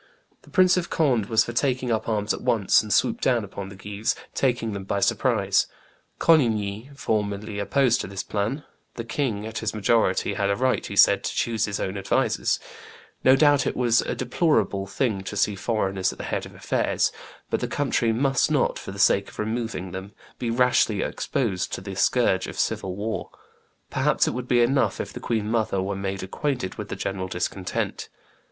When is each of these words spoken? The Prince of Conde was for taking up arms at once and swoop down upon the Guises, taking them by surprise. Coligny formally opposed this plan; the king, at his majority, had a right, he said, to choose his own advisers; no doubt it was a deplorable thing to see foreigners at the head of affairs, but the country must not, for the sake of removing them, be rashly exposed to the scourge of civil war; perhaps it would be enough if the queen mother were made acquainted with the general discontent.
The 0.41 0.49
Prince 0.49 0.77
of 0.77 0.89
Conde 0.89 1.27
was 1.27 1.43
for 1.45 1.53
taking 1.53 1.91
up 1.91 2.09
arms 2.09 2.33
at 2.33 2.41
once 2.41 2.81
and 2.81 2.91
swoop 2.91 3.21
down 3.21 3.43
upon 3.43 3.69
the 3.69 3.75
Guises, 3.75 4.15
taking 4.33 4.73
them 4.73 4.83
by 4.83 4.99
surprise. 4.99 5.67
Coligny 6.17 6.89
formally 6.95 7.59
opposed 7.59 8.01
this 8.03 8.23
plan; 8.23 8.63
the 8.95 9.03
king, 9.03 9.45
at 9.45 9.59
his 9.59 9.75
majority, 9.75 10.33
had 10.33 10.49
a 10.49 10.55
right, 10.55 10.83
he 10.83 10.95
said, 10.95 11.23
to 11.23 11.35
choose 11.35 11.65
his 11.65 11.79
own 11.79 11.99
advisers; 11.99 12.59
no 13.23 13.35
doubt 13.35 13.67
it 13.67 13.77
was 13.77 14.01
a 14.01 14.15
deplorable 14.15 14.87
thing 14.87 15.21
to 15.21 15.37
see 15.37 15.53
foreigners 15.53 16.11
at 16.11 16.17
the 16.17 16.23
head 16.23 16.47
of 16.47 16.55
affairs, 16.55 17.11
but 17.51 17.59
the 17.59 17.67
country 17.67 18.11
must 18.11 18.49
not, 18.49 18.79
for 18.79 18.91
the 18.91 18.97
sake 18.97 19.29
of 19.29 19.37
removing 19.37 19.91
them, 19.91 20.13
be 20.39 20.49
rashly 20.49 21.03
exposed 21.03 21.71
to 21.71 21.79
the 21.79 21.93
scourge 21.95 22.47
of 22.47 22.57
civil 22.57 22.95
war; 22.95 23.29
perhaps 23.91 24.27
it 24.27 24.31
would 24.33 24.47
be 24.47 24.63
enough 24.63 24.99
if 24.99 25.13
the 25.13 25.19
queen 25.19 25.47
mother 25.47 25.79
were 25.79 25.95
made 25.95 26.23
acquainted 26.23 26.73
with 26.73 26.87
the 26.89 26.95
general 26.95 27.27
discontent. 27.27 28.09